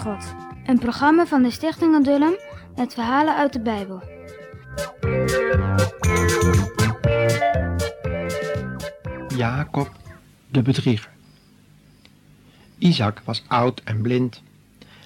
[0.00, 0.34] God.
[0.66, 2.34] Een programma van de Stichting Adullam
[2.76, 4.02] met verhalen uit de Bijbel.
[9.36, 9.92] Jacob
[10.50, 11.10] de bedrieger.
[12.78, 14.42] Isaac was oud en blind.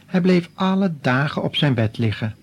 [0.06, 2.36] Hij bleef alle dagen op zijn bed liggen.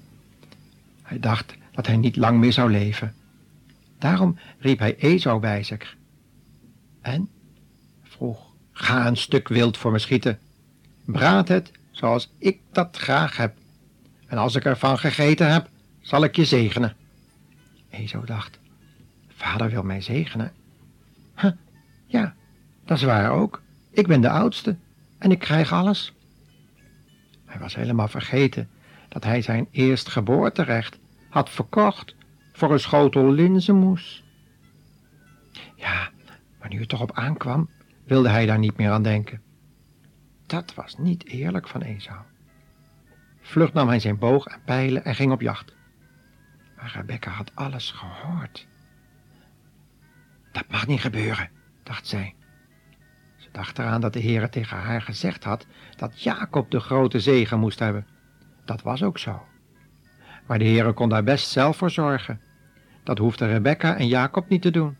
[1.01, 3.15] Hij dacht dat hij niet lang meer zou leven.
[3.97, 5.95] Daarom riep hij Esau bij zich.
[7.01, 7.29] En
[8.03, 8.39] vroeg,
[8.71, 10.39] ga een stuk wild voor me schieten.
[11.05, 13.57] Braad het zoals ik dat graag heb.
[14.27, 15.69] En als ik ervan gegeten heb,
[15.99, 16.95] zal ik je zegenen.
[17.89, 18.59] Esau dacht,
[19.27, 20.51] vader wil mij zegenen.
[22.05, 22.35] Ja,
[22.85, 23.61] dat is waar ook.
[23.91, 24.75] Ik ben de oudste
[25.17, 26.13] en ik krijg alles.
[27.45, 28.69] Hij was helemaal vergeten
[29.09, 32.15] dat hij zijn eerstgeboorterecht had verkocht
[32.53, 34.23] voor een schotel linzenmoes.
[35.75, 36.09] Ja,
[36.59, 37.69] maar nu het toch op aankwam,
[38.05, 39.41] wilde hij daar niet meer aan denken.
[40.51, 42.19] Dat was niet eerlijk van Esau.
[43.41, 45.75] Vlug nam hij zijn boog en pijlen en ging op jacht.
[46.75, 48.67] Maar Rebecca had alles gehoord.
[50.51, 51.49] Dat mag niet gebeuren,
[51.83, 52.35] dacht zij.
[53.37, 57.59] Ze dacht eraan dat de Heer tegen haar gezegd had dat Jacob de grote zegen
[57.59, 58.07] moest hebben.
[58.65, 59.45] Dat was ook zo.
[60.47, 62.41] Maar de Heer kon daar best zelf voor zorgen.
[63.03, 64.97] Dat hoefde Rebecca en Jacob niet te doen.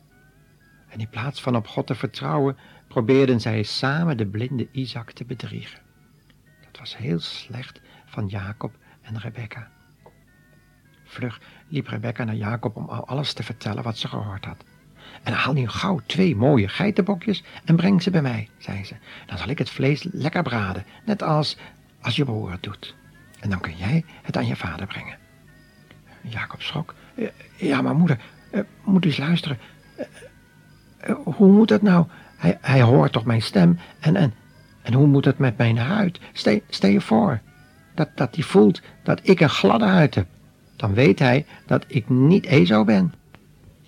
[0.92, 5.26] En in plaats van op God te vertrouwen, probeerden zij samen de blinde Isaac te
[5.26, 5.80] bedriegen.
[6.66, 9.72] Dat was heel slecht van Jacob en Rebecca.
[11.04, 14.64] Vlug liep Rebecca naar Jacob om al alles te vertellen wat ze gehoord had.
[15.24, 18.96] En haal nu gauw twee mooie geitenbokjes en breng ze bij mij, zei ze.
[19.26, 21.58] Dan zal ik het vlees lekker braden, net als
[22.02, 22.96] als je broer het doet.
[23.40, 25.18] En dan kun jij het aan je vader brengen.
[26.22, 26.96] Jacob schrok.
[27.16, 28.20] Eh, ja, maar moeder,
[28.52, 29.58] eh, moet eens luisteren.
[31.02, 32.06] Eh, hoe moet dat nou?
[32.38, 34.34] Hij, hij hoort toch mijn stem en, en,
[34.82, 36.20] en hoe moet het met mijn huid?
[36.70, 37.40] Stel, je voor
[37.96, 40.28] dat, dat hij voelt dat ik een gladde huid heb.
[40.76, 43.14] Dan weet hij dat ik niet Ezo ben.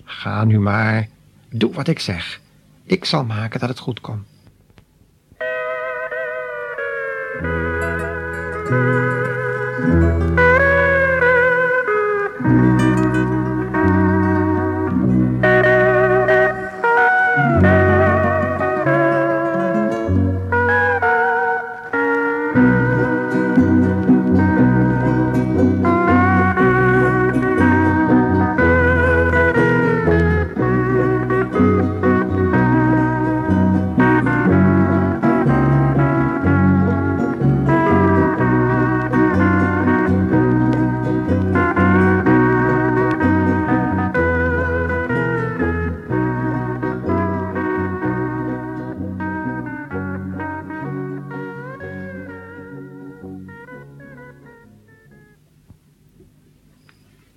[0.04, 1.08] Ga nu maar,
[1.50, 2.42] doe wat ik zeg.
[2.84, 4.33] Ik zal maken dat het goed komt.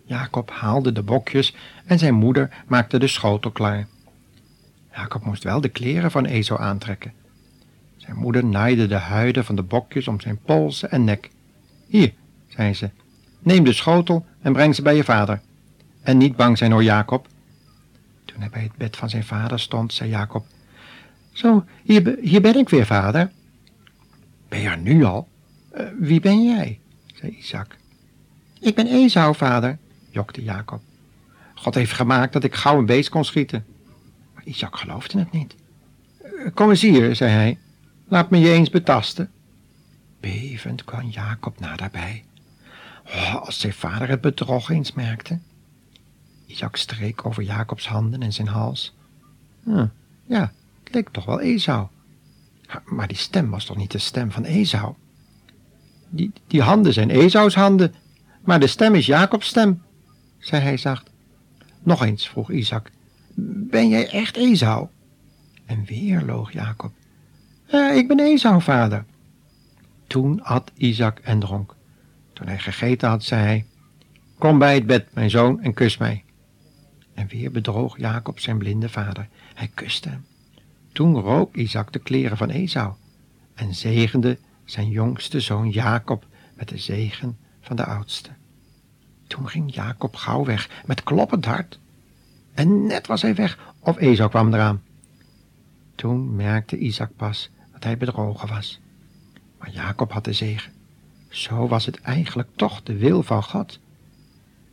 [0.06, 3.86] Jacob haalde de bokjes en zijn moeder maakte de schotel klaar.
[4.92, 7.12] Jacob moest wel de kleren van Ezo aantrekken.
[7.96, 11.30] Zijn moeder naaide de huiden van de bokjes om zijn polsen en nek.
[11.86, 12.12] Hier,
[12.48, 12.90] zei ze,
[13.38, 15.40] neem de schotel en breng ze bij je vader.
[16.02, 17.28] En niet bang zijn hoor, Jacob.
[18.24, 20.46] Toen hij bij het bed van zijn vader stond, zei Jacob,
[21.32, 23.30] Zo, hier, ben ik weer, vader.
[24.48, 25.28] Ben je er nu al?
[25.76, 26.80] Uh, wie ben jij?
[27.14, 27.76] zei Isaac.
[28.60, 29.78] Ik ben Esau, vader,
[30.16, 30.82] jokte Jacob.
[31.54, 33.64] God heeft gemaakt dat ik gauw een beest kon schieten.
[34.34, 35.54] Maar Isaac geloofde het niet.
[36.54, 37.58] Kom eens hier, zei hij.
[38.08, 39.30] Laat me je eens betasten.
[40.20, 42.24] Bevend kwam Jacob naderbij.
[43.06, 45.38] Oh, als zijn vader het bedrog eens merkte.
[46.46, 48.94] Isaac streek over Jacobs handen en zijn hals.
[49.62, 49.86] Hm,
[50.26, 50.52] ja,
[50.84, 51.86] het leek toch wel Esau.
[52.84, 54.94] Maar die stem was toch niet de stem van Esau?
[56.08, 57.94] Die, die handen zijn Esau's handen,
[58.44, 59.82] maar de stem is Jacobs stem
[60.38, 61.10] zei hij zacht.
[61.82, 62.90] Nog eens, vroeg Isaac.
[63.68, 64.88] Ben jij echt Esau?
[65.66, 66.92] En weer loog Jacob.
[67.66, 69.04] Ja, ik ben Esau, vader.
[70.06, 71.74] Toen at Isaac en dronk.
[72.32, 73.66] Toen hij gegeten had, zei hij,
[74.38, 76.24] Kom bij het bed, mijn zoon, en kus mij.
[77.14, 79.28] En weer bedroog Jacob zijn blinde vader.
[79.54, 80.24] Hij kuste hem.
[80.92, 82.92] Toen rook Isaac de kleren van Esau
[83.54, 88.30] en zegende zijn jongste zoon Jacob met de zegen van de oudste.
[89.26, 91.78] Toen ging Jacob gauw weg met kloppend hart.
[92.54, 94.82] En net was hij weg of Esau kwam eraan.
[95.94, 98.80] Toen merkte Isaac pas dat hij bedrogen was.
[99.58, 100.72] Maar Jacob had de zegen.
[101.28, 103.80] Zo was het eigenlijk toch de wil van God.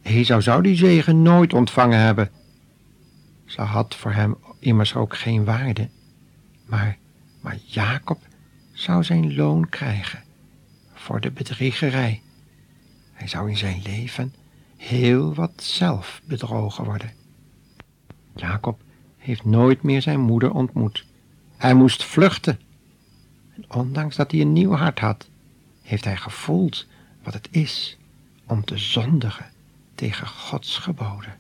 [0.02, 2.30] Esau zou die zegen nooit ontvangen hebben.
[3.46, 5.90] Ze had voor hem immers ook geen waarde.
[6.66, 6.98] Maar,
[7.42, 8.20] maar Jacob
[8.72, 10.24] zou zijn loon krijgen
[10.94, 12.22] voor de bedriegerij.
[13.14, 14.34] Hij zou in zijn leven
[14.84, 17.12] heel wat zelf bedrogen worden.
[18.36, 18.82] Jacob
[19.18, 21.06] heeft nooit meer zijn moeder ontmoet.
[21.58, 22.60] Hij moest vluchten.
[23.56, 25.30] En ondanks dat hij een nieuw hart had,
[25.82, 26.88] heeft hij gevoeld
[27.24, 27.98] wat het is
[28.48, 29.46] om te zondigen
[29.96, 31.38] tegen Gods geboden.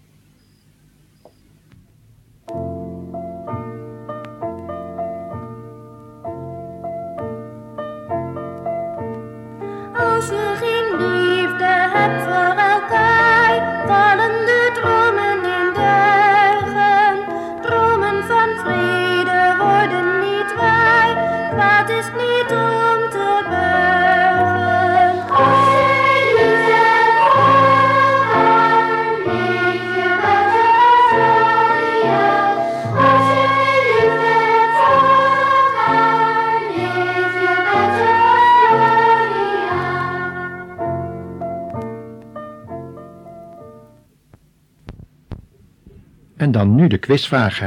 [46.43, 47.61] En dan nu de quizvraag.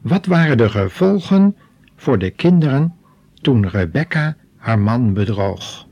[0.00, 1.56] Wat waren de gevolgen
[1.96, 2.94] voor de kinderen
[3.40, 5.86] toen Rebecca haar man bedroog?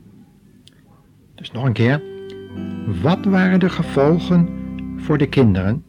[1.35, 2.01] Dus nog een keer.
[3.01, 4.49] Wat waren de gevolgen
[4.97, 5.83] voor de kinderen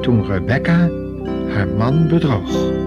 [0.00, 0.90] toen Rebecca
[1.48, 2.83] haar man bedroog?